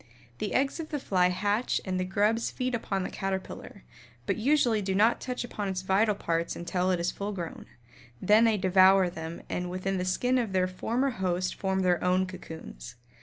The 0.39 0.55
eggs 0.55 0.79
of 0.79 0.89
the 0.89 0.97
fly 0.97 1.29
hatch 1.29 1.79
and 1.85 1.99
the 1.99 2.03
grubs 2.03 2.49
feed 2.49 2.73
upon 2.73 3.03
the 3.03 3.11
Caterpillar, 3.11 3.83
but 4.25 4.35
usually 4.35 4.81
do 4.81 4.95
not 4.95 5.21
touch 5.21 5.43
upon 5.43 5.67
its 5.67 5.83
vital 5.83 6.15
parts 6.15 6.55
until 6.55 6.89
it 6.89 6.99
is 6.99 7.11
full 7.11 7.31
grown, 7.33 7.67
then 8.19 8.43
they 8.45 8.57
devour 8.57 9.11
them 9.11 9.43
and 9.47 9.69
within 9.69 9.99
the 9.99 10.03
skin 10.05 10.39
of 10.39 10.53
their 10.53 10.65
former 10.67 11.11
host 11.11 11.53
form 11.53 11.81
their 11.81 12.03
own 12.03 12.25
cocoons. 12.25 12.95